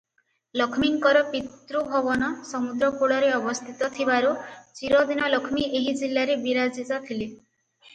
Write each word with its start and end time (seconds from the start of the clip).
ଲକ୍ଷ୍ମୀଙ୍କର 0.61 1.21
ପିତୃଭବନ 1.35 2.31
ସମୁଦ୍ର 2.53 2.91
କୂଳରେ 3.03 3.31
ଅବସ୍ଥିତ 3.41 3.93
ଥିବାରୁ 4.01 4.35
ଚିରଦିନ 4.83 5.33
ଲକ୍ଷ୍ମୀ 5.39 5.71
ଏହି 5.81 5.99
ଜିଲ୍ଲାରେ 6.03 6.43
ବିରାଜିତା 6.51 7.03
ଥିଲେ। 7.11 7.33